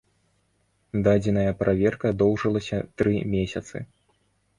[1.07, 3.77] Дадзеная праверка доўжылася тры месяцы.